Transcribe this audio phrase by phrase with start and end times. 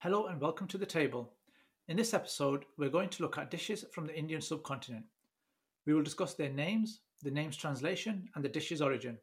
[0.00, 1.32] Hello and welcome to the table.
[1.88, 5.04] In this episode, we're going to look at dishes from the Indian subcontinent.
[5.86, 9.18] We will discuss their names, the name's translation, and the dish's origin.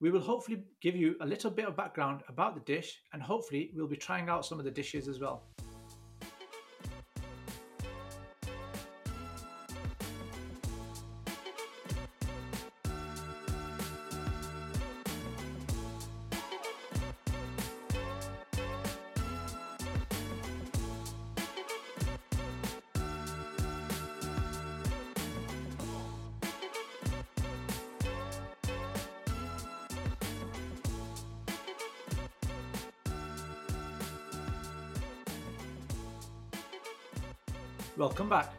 [0.00, 3.72] We will hopefully give you a little bit of background about the dish, and hopefully,
[3.74, 5.42] we'll be trying out some of the dishes as well.
[37.96, 38.52] Welcome back.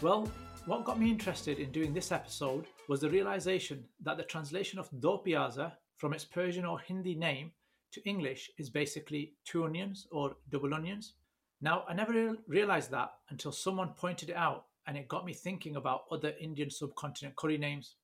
[0.00, 0.28] Well,
[0.66, 4.90] what got me interested in doing this episode was the realization that the translation of
[4.98, 7.52] do piyaza from its Persian or Hindi name
[7.92, 11.12] to English is basically two onions or double onions.
[11.60, 15.76] Now, I never realized that until someone pointed it out, and it got me thinking
[15.76, 17.94] about other Indian subcontinent curry names.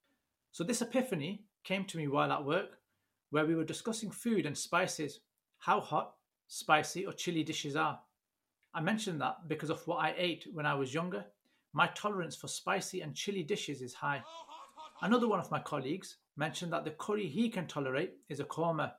[0.53, 2.79] So, this epiphany came to me while at work,
[3.31, 5.19] where we were discussing food and spices,
[5.59, 6.15] how hot,
[6.47, 7.99] spicy, or chili dishes are.
[8.79, 11.25] I mentioned that because of what I ate when I was younger.
[11.73, 14.23] My tolerance for spicy and chili dishes is high.
[15.03, 18.93] Another one of my colleagues mentioned that the curry he can tolerate is a korma.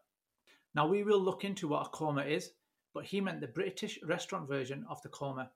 [0.76, 2.52] Now, we will look into what a korma is,
[2.94, 5.48] but he meant the British restaurant version of the korma,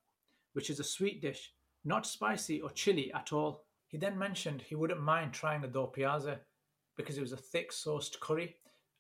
[0.54, 1.52] which is a sweet dish,
[1.84, 3.66] not spicy or chili at all.
[3.88, 6.40] He then mentioned he wouldn't mind trying the do piyaza
[6.96, 8.56] because it was a thick sauced curry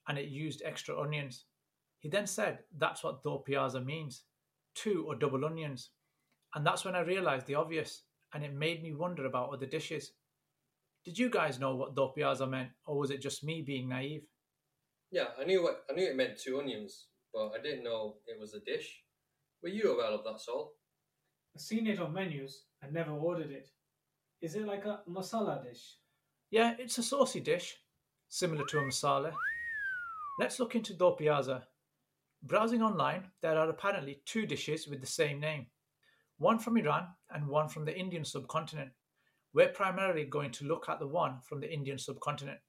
[0.10, 1.46] and it used extra onions.
[2.00, 4.24] He then said that's what do piyaza means
[4.76, 5.90] two or double onions.
[6.56, 10.14] And that's when I realised the obvious, and it made me wonder about other dishes.
[11.06, 14.24] Did you guys know what do piyaza meant, or was it just me being naive?
[15.12, 18.40] Yeah, I knew what I knew it meant two onions, but I didn't know it
[18.40, 19.04] was a dish.
[19.62, 20.74] Were you aware of that, Sol?
[21.56, 23.68] I've seen it on menus and never ordered it.
[24.42, 25.98] Is it like a masala dish?
[26.52, 27.78] Yeah, it's a saucy dish,
[28.30, 29.34] similar to a masala.
[30.40, 31.64] Let's look into do piyaza.
[32.46, 35.68] Browsing online, there are apparently two dishes with the same name
[36.40, 38.92] one from Iran and one from the Indian subcontinent.
[39.54, 42.60] We're primarily going to look at the one from the Indian subcontinent.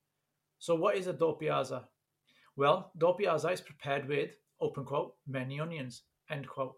[0.61, 1.87] So, what is a do piyaza?
[2.55, 6.77] Well, do piyaza is prepared with, open quote, many onions, end quote.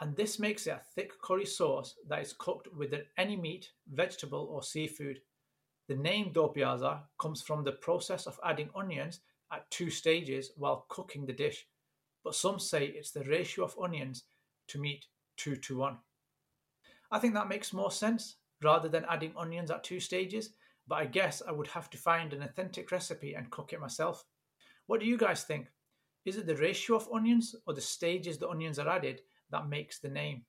[0.00, 4.46] And this makes it a thick curry sauce that is cooked with any meat, vegetable,
[4.52, 5.18] or seafood.
[5.88, 9.18] The name do piyaza comes from the process of adding onions
[9.52, 11.66] at two stages while cooking the dish
[12.24, 14.24] but some say it's the ratio of onions
[14.68, 15.04] to meat
[15.36, 15.98] 2 to 1.
[17.10, 20.50] I think that makes more sense rather than adding onions at two stages,
[20.88, 24.24] but I guess I would have to find an authentic recipe and cook it myself.
[24.86, 25.68] What do you guys think?
[26.24, 29.20] Is it the ratio of onions or the stages the onions are added
[29.50, 30.44] that makes the name?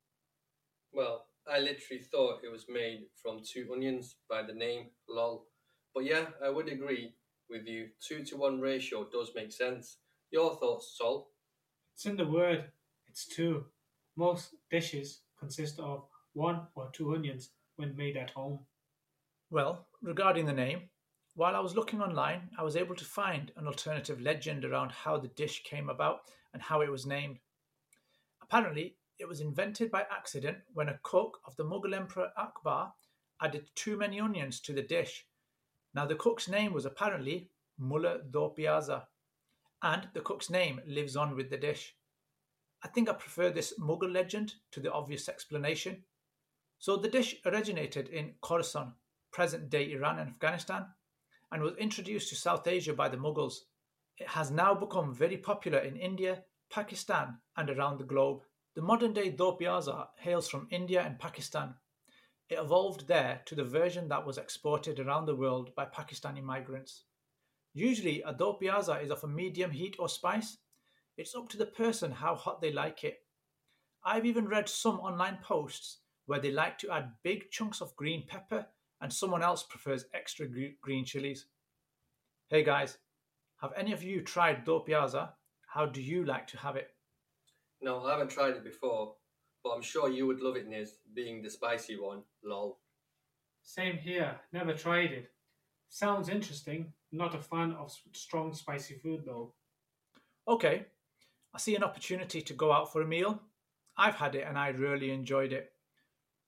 [0.93, 5.47] Well, I literally thought it was made from two onions by the name lol.
[5.93, 7.13] But yeah, I would agree
[7.49, 7.89] with you.
[8.01, 9.97] Two to one ratio does make sense.
[10.31, 11.29] Your thoughts, Sol?
[11.95, 12.65] It's in the word.
[13.07, 13.63] It's two.
[14.17, 18.59] Most dishes consist of one or two onions when made at home.
[19.49, 20.89] Well, regarding the name,
[21.35, 25.17] while I was looking online, I was able to find an alternative legend around how
[25.17, 27.39] the dish came about and how it was named.
[28.41, 32.93] Apparently, it was invented by accident when a cook of the Mughal Emperor Akbar
[33.41, 35.27] added too many onions to the dish.
[35.93, 38.53] Now, the cook's name was apparently Mullah Do
[39.85, 41.95] and the cook's name lives on with the dish.
[42.83, 46.03] I think I prefer this Mughal legend to the obvious explanation.
[46.79, 48.93] So the dish originated in Khorasan,
[49.31, 50.87] present day Iran and Afghanistan,
[51.51, 53.57] and was introduced to South Asia by the Mughals.
[54.17, 58.41] It has now become very popular in India, Pakistan, and around the globe.
[58.73, 61.75] The modern day do piyaza hails from India and Pakistan.
[62.49, 67.03] It evolved there to the version that was exported around the world by Pakistani migrants.
[67.77, 70.59] Usually, a do piyaza is of a medium heat or spice.
[71.17, 73.19] It's up to the person how hot they like it.
[74.01, 78.23] I've even read some online posts where they like to add big chunks of green
[78.27, 78.65] pepper
[79.01, 80.47] and someone else prefers extra
[80.81, 81.47] green chilies.
[82.49, 82.97] Hey guys,
[83.61, 85.31] have any of you tried do piyaza?
[85.67, 86.91] How do you like to have it?
[87.81, 89.15] No, I haven't tried it before,
[89.65, 92.23] but I'm sure you would love it, Niz, being the spicy one.
[92.41, 92.79] Lol.
[93.63, 94.39] Same here.
[94.53, 95.31] Never tried it.
[95.95, 96.91] Sounds interesting.
[97.13, 99.53] Not a fan of strong spicy food though.
[100.45, 100.87] Okay,
[101.53, 103.41] I see an opportunity to go out for a meal.
[103.95, 105.71] I've had it and I really enjoyed it.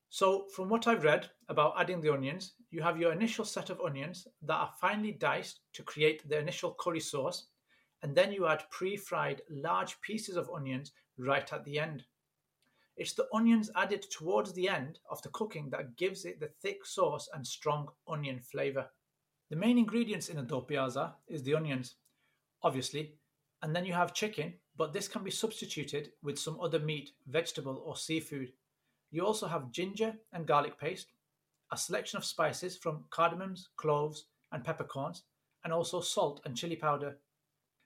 [0.10, 3.80] So, from what I've read about adding the onions, you have your initial set of
[3.80, 7.48] onions that are finely diced to create the initial curry sauce,
[8.04, 12.04] and then you add pre fried large pieces of onions right at the end.
[12.98, 16.86] It's the onions added towards the end of the cooking that gives it the thick
[16.86, 18.90] sauce and strong onion flavour.
[19.50, 21.96] The main ingredients in a do piyaza is the onions,
[22.64, 23.14] obviously,
[23.62, 27.82] and then you have chicken, but this can be substituted with some other meat, vegetable,
[27.86, 28.52] or seafood.
[29.10, 31.14] You also have ginger and garlic paste,
[31.72, 35.24] a selection of spices from cardamoms, cloves, and peppercorns,
[35.64, 37.18] and also salt and chili powder.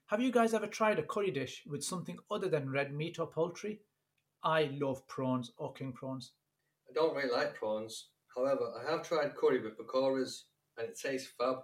[0.07, 3.27] Have you guys ever tried a curry dish with something other than red meat or
[3.27, 3.81] poultry?
[4.43, 6.31] I love prawns or king prawns.
[6.89, 8.07] I don't really like prawns.
[8.35, 10.45] However, I have tried curry with pakoras
[10.81, 11.57] and it tastes fab.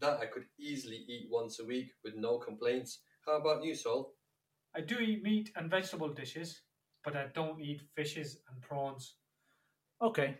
[0.00, 3.00] That I could easily eat once a week with no complaints.
[3.24, 4.14] How about you, Sol?
[4.74, 6.62] I do eat meat and vegetable dishes,
[7.04, 9.14] but I don't eat fishes and prawns.
[10.02, 10.38] Okay,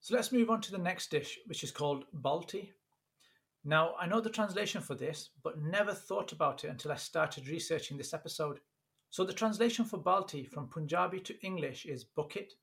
[0.00, 2.70] so let's move on to the next dish, which is called balti.
[3.64, 7.48] Now, I know the translation for this, but never thought about it until I started
[7.48, 8.60] researching this episode.
[9.10, 12.54] So, the translation for balti from Punjabi to English is bucket.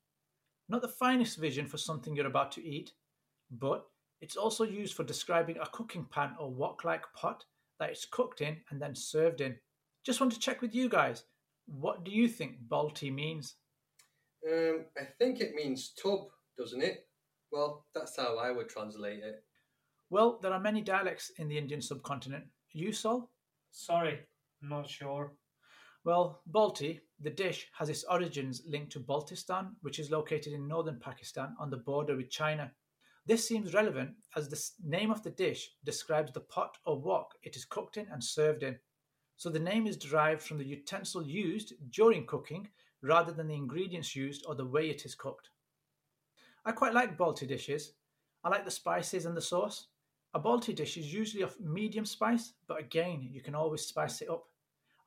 [0.68, 2.94] Not the finest vision for something you're about to eat,
[3.52, 3.86] but
[4.22, 7.44] it's also used for describing a cooking pan or wok like pot
[7.80, 9.56] that it's cooked in and then served in.
[10.06, 11.24] Just want to check with you guys
[11.68, 13.56] what do you think balti means?
[14.50, 16.22] Um, I think it means tub,
[16.58, 17.08] doesn't it?
[17.52, 19.44] Well, that's how I would translate it.
[20.10, 22.46] Well, there are many dialects in the Indian subcontinent.
[22.74, 23.30] You, Sol?
[23.72, 24.20] Sorry,
[24.62, 25.34] I'm not sure.
[26.04, 31.00] Well, Balti, the dish, has its origins linked to Baltistan, which is located in northern
[31.00, 32.72] Pakistan on the border with China.
[33.26, 37.56] This seems relevant as the name of the dish describes the pot or wok it
[37.56, 38.78] is cooked in and served in.
[39.38, 42.70] So the name is derived from the utensil used during cooking
[43.02, 45.50] rather than the ingredients used or the way it is cooked.
[46.66, 47.94] I quite like Balti dishes.
[48.44, 49.88] I like the spices and the sauce.
[50.34, 54.30] A Balti dish is usually of medium spice, but again, you can always spice it
[54.30, 54.46] up.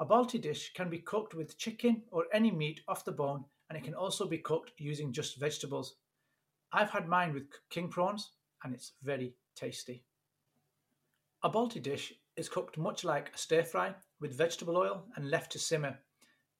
[0.01, 3.79] A Balti dish can be cooked with chicken or any meat off the bone, and
[3.79, 5.97] it can also be cooked using just vegetables.
[6.75, 8.33] I've had mine with king prawns,
[8.65, 10.03] and it's very tasty.
[11.45, 15.53] A Balti dish is cooked much like a stir fry with vegetable oil and left
[15.53, 15.97] to simmer.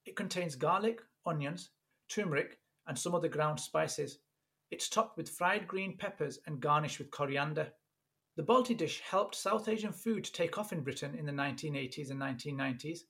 [0.07, 1.71] It contains garlic, onions,
[2.09, 4.19] turmeric, and some other ground spices.
[4.71, 7.73] It's topped with fried green peppers and garnished with coriander.
[8.37, 12.21] The Balti dish helped South Asian food take off in Britain in the 1980s and
[12.21, 13.01] 1990s,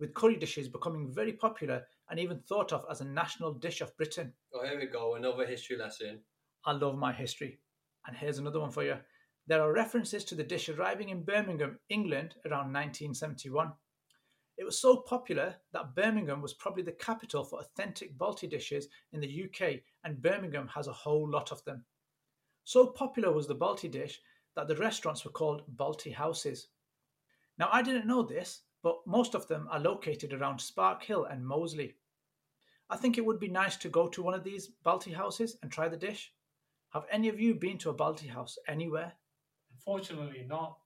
[0.00, 3.94] with curry dishes becoming very popular and even thought of as a national dish of
[3.98, 4.32] Britain.
[4.54, 6.20] Oh, here we go, another history lesson.
[6.66, 7.58] I love my history.
[8.06, 8.96] And here's another one for you.
[9.46, 13.72] There are references to the dish arriving in Birmingham, England around 1971.
[14.56, 19.20] It was so popular that Birmingham was probably the capital for authentic Balti dishes in
[19.20, 21.84] the UK, and Birmingham has a whole lot of them.
[22.62, 24.20] So popular was the Balti dish
[24.56, 26.68] that the restaurants were called Balti houses.
[27.58, 31.96] Now, I didn't know this, but most of them are located around Sparkhill and Moseley.
[32.88, 35.70] I think it would be nice to go to one of these Balti houses and
[35.70, 36.32] try the dish.
[36.94, 39.12] Have any of you been to a Balti house anywhere?
[39.72, 40.76] Unfortunately, not.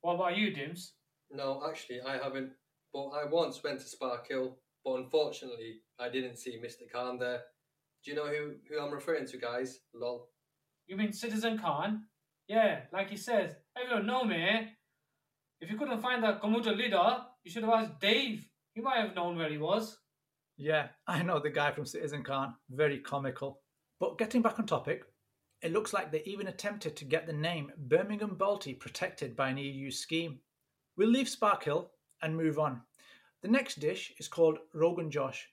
[0.00, 0.94] What about you, Dims?
[1.30, 2.52] No, actually, I haven't.
[2.94, 6.90] But I once went to Sparkhill, but unfortunately, I didn't see Mr.
[6.90, 7.42] Khan there.
[8.02, 9.80] Do you know who, who I'm referring to, guys?
[9.94, 10.30] Lol.
[10.86, 12.04] You mean Citizen Khan?
[12.48, 14.64] Yeah, like he says, everyone know me, eh?
[15.60, 18.48] If you couldn't find the Komuta leader, you should have asked Dave.
[18.74, 19.98] He might have known where he was.
[20.56, 22.54] Yeah, I know the guy from Citizen Khan.
[22.70, 23.60] Very comical.
[24.00, 25.04] But getting back on topic,
[25.62, 29.58] it looks like they even attempted to get the name Birmingham Balti protected by an
[29.58, 30.40] EU scheme.
[30.96, 31.88] We'll leave Sparkhill
[32.22, 32.80] and move on.
[33.42, 35.48] The next dish is called Rogan Josh.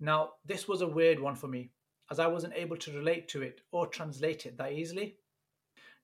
[0.00, 1.70] Now, this was a weird one for me,
[2.10, 5.16] as I wasn't able to relate to it or translate it that easily.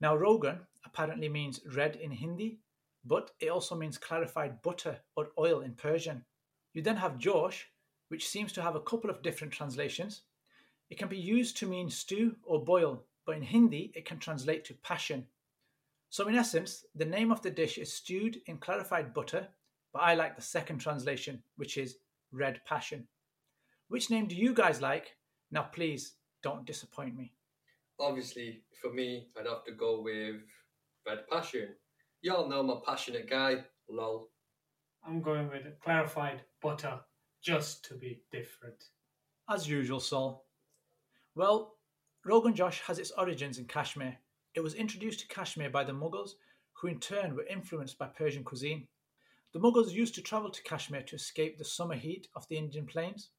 [0.01, 2.61] Now, Rogan apparently means red in Hindi,
[3.05, 6.25] but it also means clarified butter or oil in Persian.
[6.73, 7.69] You then have Josh,
[8.09, 10.23] which seems to have a couple of different translations.
[10.89, 14.65] It can be used to mean stew or boil, but in Hindi it can translate
[14.65, 15.25] to passion.
[16.09, 19.47] So, in essence, the name of the dish is stewed in clarified butter,
[19.93, 21.99] but I like the second translation, which is
[22.33, 23.07] red passion.
[23.87, 25.15] Which name do you guys like?
[25.53, 27.33] Now, please don't disappoint me.
[28.01, 30.41] Obviously, for me, I'd have to go with
[31.07, 31.69] Red Passion.
[32.23, 33.65] Y'all know I'm a passionate guy.
[33.89, 34.29] Lol.
[35.07, 36.99] I'm going with clarified butter,
[37.41, 38.83] just to be different.
[39.49, 40.47] As usual, Sol.
[41.37, 41.77] Well,
[42.23, 44.19] Rogan Josh has its origins in Kashmir.
[44.55, 46.33] It was introduced to Kashmir by the Mughals,
[46.75, 48.89] who in turn were influenced by Persian cuisine.
[49.55, 52.85] The Mughals used to travel to Kashmir to escape the summer heat of the Indian
[52.85, 53.31] plains.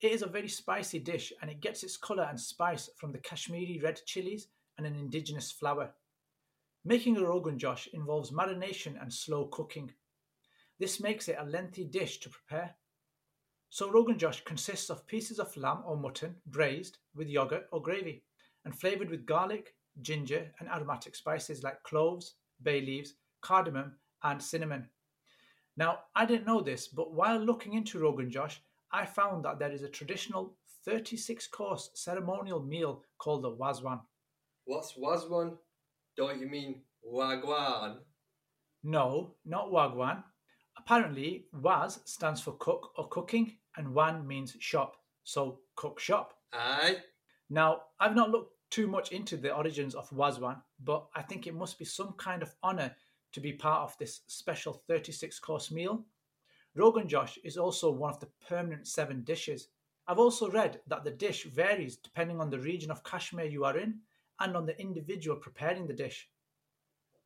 [0.00, 3.18] It is a very spicy dish and it gets its colour and spice from the
[3.18, 5.92] Kashmiri red chilies and an indigenous flour.
[6.84, 9.92] Making a Rogan Josh involves marination and slow cooking.
[10.80, 12.74] This makes it a lengthy dish to prepare.
[13.72, 18.24] So Rogan Josh consists of pieces of lamb or mutton braised with yogurt or gravy
[18.64, 23.92] and flavored with garlic, ginger, and aromatic spices like cloves, bay leaves, cardamom,
[24.24, 24.88] and cinnamon.
[25.76, 28.60] Now, I didn't know this, but while looking into Rogan Josh,
[28.92, 34.00] I found that there is a traditional 36 course ceremonial meal called the Wazwan.
[34.64, 35.56] What's Wazwan?
[36.16, 37.98] Don't you mean Wagwan?
[38.82, 40.24] No, not Wagwan.
[40.76, 46.34] Apparently, Waz stands for cook or cooking, and Wan means shop, so cook shop.
[46.52, 46.98] Aye.
[47.48, 51.54] Now, I've not looked too much into the origins of Wazwan, but I think it
[51.54, 52.94] must be some kind of honour
[53.32, 56.04] to be part of this special 36 course meal.
[56.74, 59.68] Rogan Josh is also one of the permanent seven dishes.
[60.06, 63.76] I've also read that the dish varies depending on the region of Kashmir you are
[63.76, 63.98] in
[64.38, 66.28] and on the individual preparing the dish.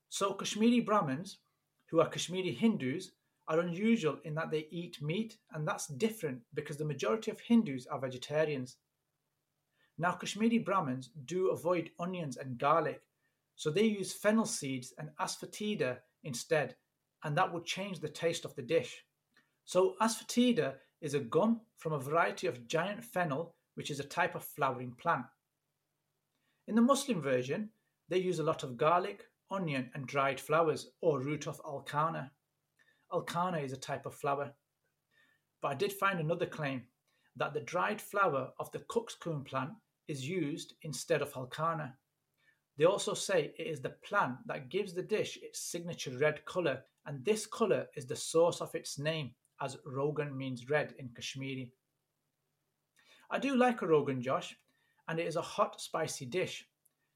[0.08, 1.38] So, Kashmiri Brahmins,
[1.86, 3.12] who are Kashmiri Hindus,
[3.48, 7.86] are unusual in that they eat meat, and that's different because the majority of Hindus
[7.86, 8.76] are vegetarians.
[9.98, 13.02] Now, Kashmiri Brahmins do avoid onions and garlic,
[13.56, 16.76] so they use fennel seeds and asafoetida instead,
[17.22, 19.04] and that would change the taste of the dish.
[19.64, 24.34] So, asafoetida is a gum from a variety of giant fennel, which is a type
[24.34, 25.26] of flowering plant.
[26.66, 27.70] In the Muslim version,
[28.08, 32.30] they use a lot of garlic, onion, and dried flowers, or root of alkanna.
[33.14, 34.52] Alkanna is a type of flower.
[35.62, 36.83] But I did find another claim
[37.37, 39.71] that the dried flower of the coxcomb plant
[40.09, 41.92] is used instead of alkanna.
[42.76, 46.83] They also say it is the plant that gives the dish its signature red colour,
[47.06, 49.30] and this colour is the source of its name,
[49.62, 51.73] as Rogan means red in Kashmiri.
[53.30, 54.56] I do like a Rogan Josh,
[55.06, 56.66] and it is a hot, spicy dish.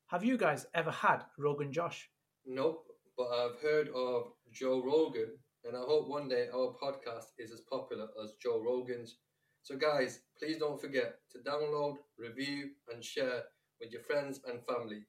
[0.06, 2.08] Have you guys ever had Rogan Josh?
[2.46, 2.86] Nope,
[3.16, 5.32] but I've heard of Joe Rogan,
[5.64, 9.16] and I hope one day our podcast is as popular as Joe Rogan's.
[9.62, 13.42] So, guys, please don't forget to download, review, and share
[13.80, 15.02] with your friends and family.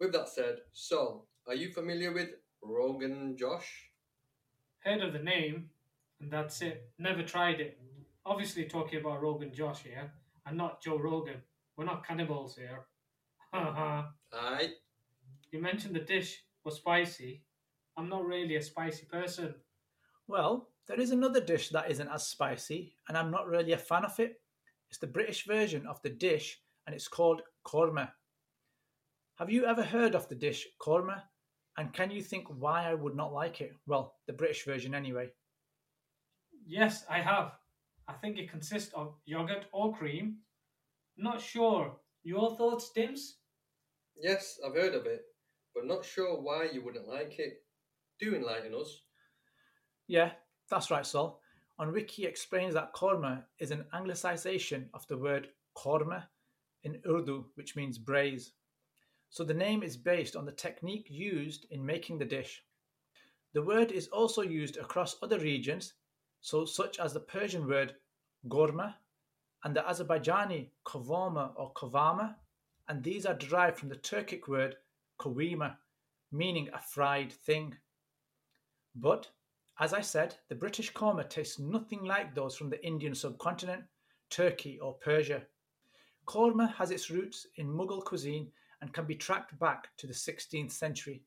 [0.00, 2.30] With that said, Sol, are you familiar with
[2.62, 3.90] Rogan Josh?
[4.80, 5.70] Heard of the name,
[6.20, 6.90] and that's it.
[6.98, 7.78] Never tried it.
[8.24, 10.12] Obviously, talking about Rogan Josh here,
[10.46, 11.42] and not Joe Rogan.
[11.76, 12.86] We're not cannibals here.
[14.32, 14.70] Aye.
[15.50, 17.42] you mentioned the dish was spicy.
[17.96, 19.54] I'm not really a spicy person.
[20.26, 24.04] Well, there is another dish that isn't as spicy, and I'm not really a fan
[24.04, 24.40] of it.
[24.88, 28.10] It's the British version of the dish, and it's called korma.
[29.36, 31.22] Have you ever heard of the dish korma?
[31.76, 33.72] And can you think why I would not like it?
[33.86, 35.30] Well, the British version anyway.
[36.66, 37.52] Yes, I have.
[38.06, 40.38] I think it consists of yogurt or cream.
[41.16, 41.96] Not sure.
[42.24, 43.38] Your thoughts, Dims?
[44.20, 45.22] Yes, I've heard of it,
[45.74, 47.64] but not sure why you wouldn't like it.
[48.20, 49.02] Do enlighten us.
[50.12, 50.32] Yeah,
[50.68, 51.40] that's right, Sol.
[51.78, 56.24] On Wiki explains that korma is an anglicisation of the word korma
[56.84, 58.52] in Urdu, which means braise.
[59.30, 62.62] So the name is based on the technique used in making the dish.
[63.54, 65.94] The word is also used across other regions,
[66.42, 67.94] so such as the Persian word
[68.50, 68.96] gorma
[69.64, 72.34] and the Azerbaijani kovama or kovama,
[72.86, 74.76] and these are derived from the Turkic word
[75.18, 75.76] kowima,
[76.30, 77.78] meaning a fried thing.
[78.94, 79.30] But,
[79.82, 83.82] as I said, the British korma tastes nothing like those from the Indian subcontinent,
[84.30, 85.42] Turkey, or Persia.
[86.24, 90.70] Korma has its roots in Mughal cuisine and can be tracked back to the 16th
[90.70, 91.24] century.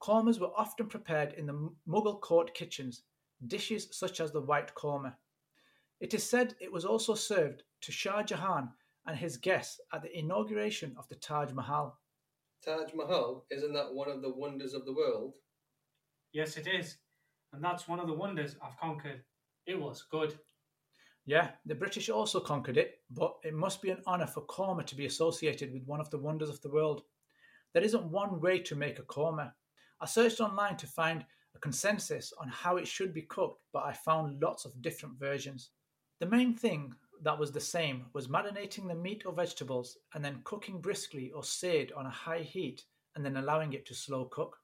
[0.00, 3.02] Kormas were often prepared in the Mughal court kitchens,
[3.46, 5.12] dishes such as the white korma.
[6.00, 8.70] It is said it was also served to Shah Jahan
[9.06, 11.98] and his guests at the inauguration of the Taj Mahal.
[12.64, 15.34] Taj Mahal, isn't that one of the wonders of the world?
[16.32, 16.96] Yes, it is.
[17.56, 19.22] And that's one of the wonders I've conquered.
[19.66, 20.38] It was good.
[21.24, 24.94] Yeah, the British also conquered it, but it must be an honour for korma to
[24.94, 27.00] be associated with one of the wonders of the world.
[27.72, 29.52] There isn't one way to make a korma.
[30.02, 33.94] I searched online to find a consensus on how it should be cooked, but I
[33.94, 35.70] found lots of different versions.
[36.20, 40.42] The main thing that was the same was marinating the meat or vegetables and then
[40.44, 42.84] cooking briskly or seared on a high heat
[43.14, 44.58] and then allowing it to slow cook.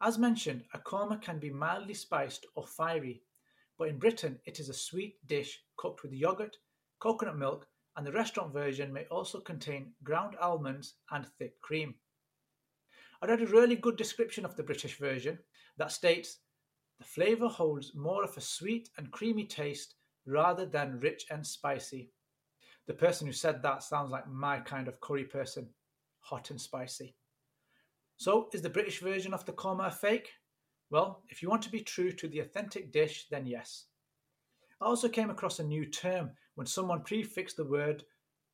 [0.00, 3.22] As mentioned, a korma can be mildly spiced or fiery,
[3.78, 6.56] but in Britain it is a sweet dish cooked with yogurt,
[6.98, 11.94] coconut milk, and the restaurant version may also contain ground almonds and thick cream.
[13.22, 15.38] I read a really good description of the British version
[15.78, 16.38] that states
[16.98, 19.94] the flavour holds more of a sweet and creamy taste
[20.26, 22.10] rather than rich and spicy.
[22.86, 25.70] The person who said that sounds like my kind of curry person
[26.20, 27.16] hot and spicy.
[28.16, 30.30] So, is the British version of the korma fake?
[30.90, 33.86] Well, if you want to be true to the authentic dish, then yes.
[34.80, 38.04] I also came across a new term when someone prefixed the word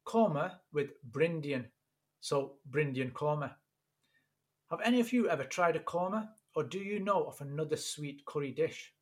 [0.06, 1.66] korma with Brindian,
[2.20, 3.52] so Brindian korma.
[4.70, 8.24] Have any of you ever tried a korma, or do you know of another sweet
[8.24, 8.92] curry dish?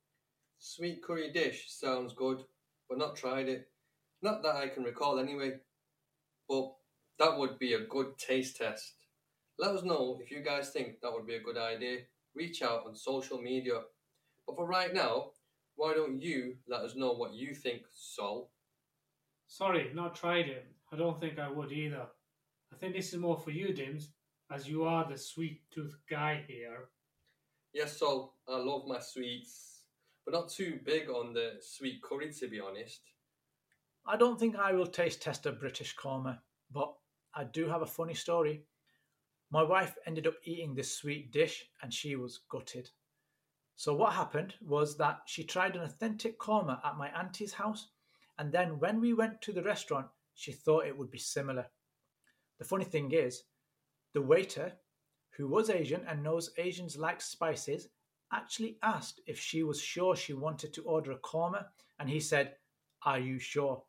[0.57, 2.43] Sweet curry dish sounds good,
[2.89, 3.69] but not tried it.
[4.21, 5.53] Not that I can recall anyway.
[6.49, 6.73] But
[7.19, 8.93] that would be a good taste test.
[9.59, 11.97] Let us know if you guys think that would be a good idea.
[12.33, 13.81] Reach out on social media.
[14.47, 15.31] But for right now,
[15.75, 18.51] why don't you let us know what you think, Sol?
[19.47, 20.65] Sorry, not tried it.
[20.93, 22.05] I don't think I would either.
[22.71, 24.11] I think this is more for you, Dims,
[24.49, 26.87] as you are the sweet tooth guy here.
[27.73, 29.81] Yes, Sol, I love my sweets,
[30.23, 33.01] but not too big on the sweet curry to be honest.
[34.07, 36.39] I don't think I will taste test a British korma,
[36.71, 36.93] but
[37.35, 38.63] I do have a funny story.
[39.51, 42.89] My wife ended up eating this sweet dish and she was gutted.
[43.75, 47.87] So, what happened was that she tried an authentic korma at my auntie's house,
[48.37, 51.67] and then when we went to the restaurant, she thought it would be similar.
[52.57, 53.43] The funny thing is,
[54.13, 54.73] the waiter,
[55.37, 57.89] who was Asian and knows Asians like spices,
[58.31, 61.65] actually asked if she was sure she wanted to order a korma,
[61.97, 62.55] and he said,
[63.03, 63.83] Are you sure?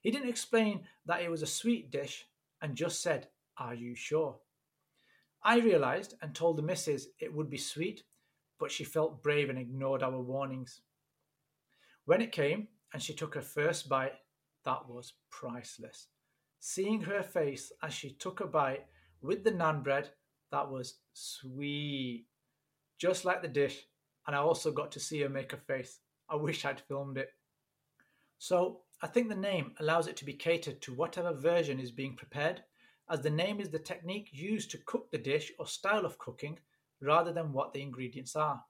[0.00, 2.26] He didn't explain that it was a sweet dish
[2.60, 3.28] and just said,
[3.58, 4.38] Are you sure?
[5.44, 8.04] I realised and told the missus it would be sweet,
[8.58, 10.80] but she felt brave and ignored our warnings.
[12.04, 14.14] When it came and she took her first bite,
[14.64, 16.08] that was priceless.
[16.60, 18.86] Seeing her face as she took a bite
[19.20, 20.10] with the naan bread,
[20.52, 22.26] that was sweet.
[22.98, 23.86] Just like the dish,
[24.26, 25.98] and I also got to see her make a face.
[26.28, 27.30] I wish I'd filmed it.
[28.38, 32.14] So, I think the name allows it to be catered to whatever version is being
[32.14, 32.62] prepared,
[33.10, 36.58] as the name is the technique used to cook the dish or style of cooking
[37.00, 38.62] rather than what the ingredients are.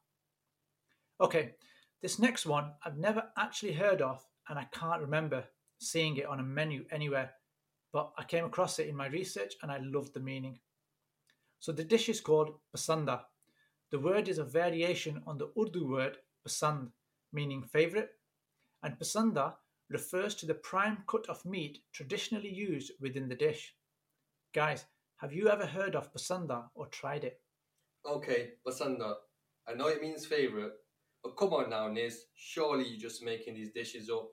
[1.20, 1.54] Okay,
[2.00, 5.44] this next one I've never actually heard of and I can't remember
[5.78, 7.30] seeing it on a menu anywhere,
[7.92, 10.58] but I came across it in my research and I loved the meaning.
[11.60, 13.20] So the dish is called basanda.
[13.90, 16.16] The word is a variation on the Urdu word
[16.46, 16.88] basand,
[17.32, 18.08] meaning favourite,
[18.82, 19.54] and basanda
[19.90, 23.74] refers to the prime cut of meat traditionally used within the dish.
[24.54, 24.84] Guys,
[25.16, 27.40] have you ever heard of basanda or tried it?
[28.04, 29.14] Okay, basanda.
[29.66, 30.72] I know it means favourite,
[31.24, 32.16] but come on now, Niz.
[32.34, 34.28] Surely you're just making these dishes up.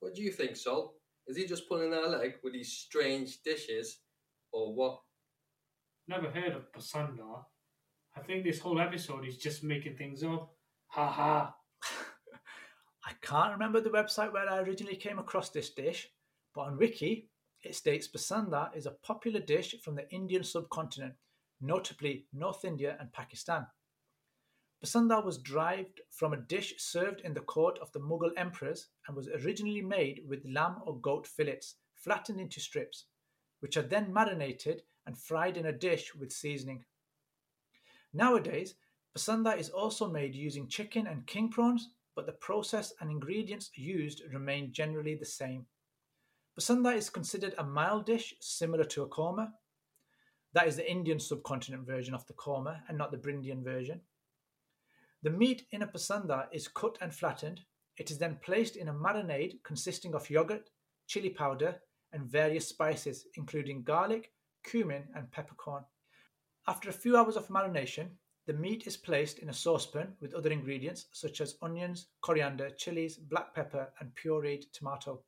[0.00, 0.96] What do you think, Sol?
[1.26, 4.00] Is he just pulling our leg with these strange dishes,
[4.52, 5.00] or what?
[6.08, 7.44] Never heard of Pasanda.
[8.14, 10.50] I think this whole episode is just making things up.
[10.88, 11.54] Ha ha.
[13.06, 16.10] I can't remember the website where I originally came across this dish,
[16.54, 17.30] but on Wiki
[17.64, 21.14] it states basanda is a popular dish from the Indian subcontinent,
[21.60, 23.66] notably North India and Pakistan.
[24.82, 29.16] Basanda was derived from a dish served in the court of the Mughal emperors and
[29.16, 33.06] was originally made with lamb or goat fillets flattened into strips,
[33.60, 36.84] which are then marinated and fried in a dish with seasoning.
[38.12, 38.74] Nowadays,
[39.14, 44.22] basanda is also made using chicken and king prawns, but the process and ingredients used
[44.32, 45.66] remain generally the same.
[46.56, 49.52] Basanda is considered a mild dish similar to a korma.
[50.52, 54.00] That is the Indian subcontinent version of the korma and not the Brindian version.
[55.24, 57.62] The meat in a basanda is cut and flattened.
[57.96, 60.70] It is then placed in a marinade consisting of yogurt,
[61.08, 61.80] chili powder,
[62.12, 64.30] and various spices, including garlic,
[64.62, 65.84] cumin, and peppercorn.
[66.68, 68.10] After a few hours of marination,
[68.46, 73.16] the meat is placed in a saucepan with other ingredients such as onions, coriander, chilies,
[73.16, 75.24] black pepper, and pureed tomato,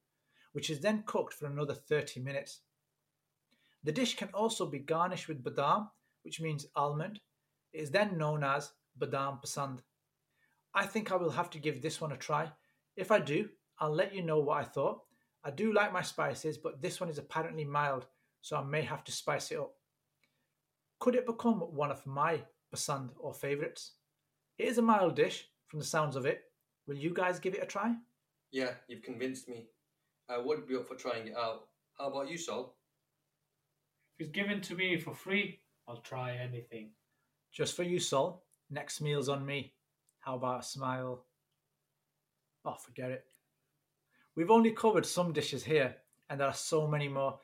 [0.57, 2.61] which is then cooked for another 30 minutes.
[3.85, 5.91] The dish can also be garnished with badam,
[6.23, 7.21] which means almond.
[7.75, 9.81] It is then known as badam pasand.
[10.73, 12.51] I think I will have to give this one a try.
[12.97, 15.03] If I do, I'll let you know what I thought.
[15.45, 18.07] I do like my spices, but this one is apparently mild,
[18.41, 19.75] so I may have to spice it up.
[21.01, 22.41] Could it become one of my
[22.75, 23.93] pasand or favourites?
[24.57, 26.45] It is a mild dish from the sounds of it.
[26.87, 27.95] Will you guys give it a try?
[28.53, 29.67] Yeah, you've convinced me.
[30.29, 31.69] I would be up for trying it out.
[31.99, 32.77] How about you, Sol?
[34.19, 36.91] If it's given to me for free, I'll try anything.
[37.53, 38.45] Just for you, Sol.
[38.71, 39.75] Next meal's on me.
[40.21, 41.25] How about a smile?
[42.65, 43.25] Oh, forget it.
[44.35, 45.97] We've only covered some dishes here,
[46.29, 47.39] and there are so many more.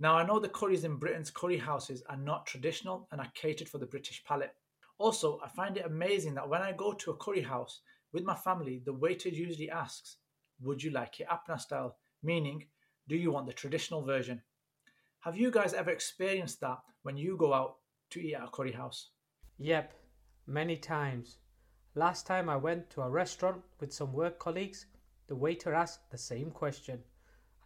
[0.00, 3.68] Now, I know the curries in Britain's curry houses are not traditional and are catered
[3.68, 4.54] for the British palate.
[4.98, 8.34] Also, I find it amazing that when I go to a curry house with my
[8.34, 10.16] family, the waiter usually asks,
[10.60, 11.98] Would you like it Apna style?
[12.22, 12.66] Meaning,
[13.08, 14.42] do you want the traditional version?
[15.20, 17.78] Have you guys ever experienced that when you go out
[18.10, 19.10] to eat at a curry house?
[19.58, 19.92] Yep,
[20.46, 21.38] many times.
[21.94, 24.86] Last time I went to a restaurant with some work colleagues,
[25.26, 27.02] the waiter asked the same question,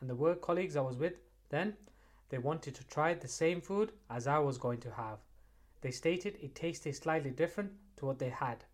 [0.00, 1.14] and the work colleagues I was with
[1.48, 1.76] then,
[2.28, 5.18] they wanted to try the same food as I was going to have.
[5.80, 8.64] They stated it tasted slightly different to what they had.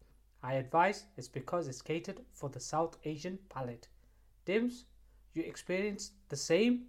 [0.42, 3.88] I advise it's because it's catered for the South Asian palate.
[4.44, 4.86] Dims,
[5.34, 6.86] you experienced the same?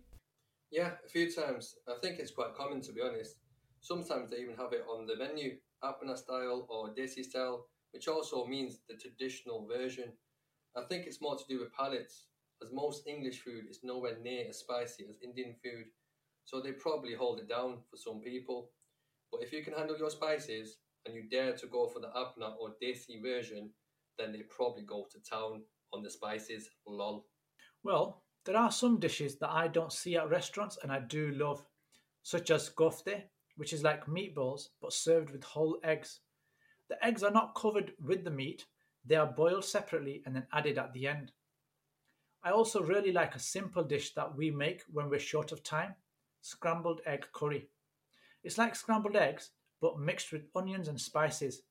[0.71, 1.75] Yeah, a few times.
[1.88, 3.38] I think it's quite common to be honest.
[3.82, 8.45] Sometimes they even have it on the menu, Apana style or Desi style, which also
[8.45, 10.13] means the traditional version.
[10.75, 12.27] I think it's more to do with palates,
[12.63, 15.86] as most English food is nowhere near as spicy as Indian food,
[16.45, 18.71] so they probably hold it down for some people.
[19.32, 22.56] But if you can handle your spices and you dare to go for the Apna
[22.60, 23.69] or Desi version,
[24.17, 26.69] then they probably go to town on the spices.
[26.88, 27.25] Lol.
[27.84, 31.65] Well, there are some dishes that I don't see at restaurants and I do love,
[32.23, 33.23] such as kofte,
[33.56, 36.19] which is like meatballs but served with whole eggs.
[36.89, 38.65] The eggs are not covered with the meat,
[39.06, 41.32] they are boiled separately and then added at the end.
[42.43, 45.95] I also really like a simple dish that we make when we're short of time
[46.41, 47.69] scrambled egg curry.
[48.43, 49.51] It's like scrambled eggs
[49.82, 51.63] but mixed with onions and spices.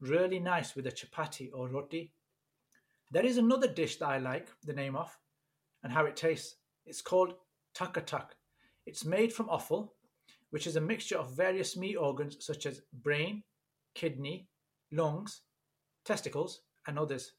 [0.00, 2.12] Really nice with a chapati or roti.
[3.10, 5.16] There is another dish that I like the name of
[5.82, 6.56] and how it tastes.
[6.86, 7.34] It's called
[7.74, 8.30] takatak.
[8.86, 9.94] It's made from offal,
[10.50, 13.42] which is a mixture of various meat organs such as brain,
[13.94, 14.48] kidney,
[14.92, 15.42] lungs,
[16.04, 17.32] testicles, and others.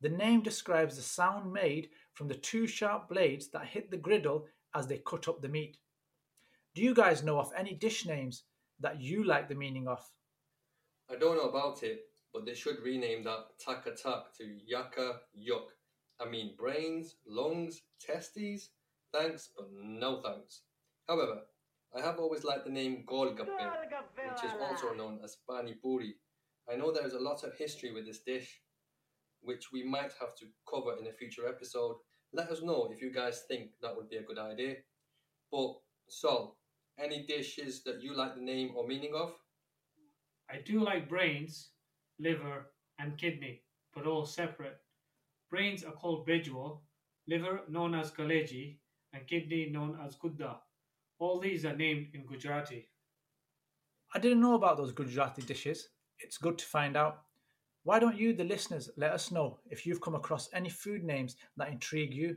[0.00, 4.46] The name describes the sound made from the two sharp blades that hit the griddle
[4.74, 5.78] as they cut up the meat.
[6.74, 8.42] Do you guys know of any dish names
[8.80, 10.00] that you like the meaning of?
[11.10, 15.70] I don't know about it, but they should rename that takatak to yaka yuk
[16.20, 18.70] I mean brains, lungs, testes.
[19.12, 20.62] Thanks, but no thanks.
[21.08, 21.42] However,
[21.96, 26.16] I have always liked the name Golgappe, which is also known as Pani Puri.
[26.70, 28.60] I know there is a lot of history with this dish,
[29.42, 31.96] which we might have to cover in a future episode.
[32.32, 34.76] Let us know if you guys think that would be a good idea.
[35.52, 35.74] But,
[36.08, 36.58] Sol,
[36.98, 39.34] any dishes that you like the name or meaning of?
[40.50, 41.72] I do like brains,
[42.18, 43.62] liver, and kidney,
[43.94, 44.80] but all separate.
[45.50, 46.80] Brains are called bejuo,
[47.28, 48.78] liver known as kaleji,
[49.12, 50.56] and kidney known as gudda.
[51.18, 52.88] All these are named in Gujarati.
[54.14, 55.88] I didn't know about those Gujarati dishes.
[56.18, 57.22] It's good to find out.
[57.84, 61.36] Why don't you, the listeners, let us know if you've come across any food names
[61.56, 62.36] that intrigue you?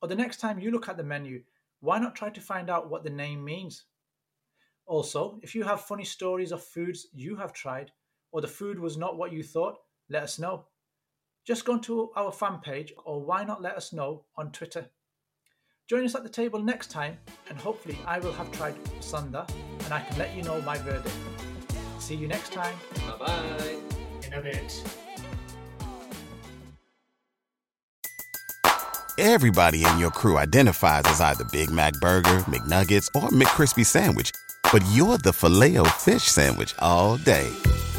[0.00, 1.42] Or the next time you look at the menu,
[1.80, 3.84] why not try to find out what the name means?
[4.86, 7.92] Also, if you have funny stories of foods you have tried,
[8.32, 9.76] or the food was not what you thought,
[10.08, 10.66] let us know
[11.48, 14.84] just go onto our fan page or why not let us know on Twitter.
[15.88, 17.16] Join us at the table next time
[17.48, 19.48] and hopefully I will have tried Sanda
[19.86, 21.16] and I can let you know my verdict.
[22.00, 22.76] See you next time.
[22.96, 23.76] Bye bye.
[24.26, 24.84] In a bit.
[29.16, 34.32] Everybody in your crew identifies as either Big Mac Burger, McNuggets, or McCrispy Sandwich,
[34.70, 37.50] but you're the filet fish Sandwich all day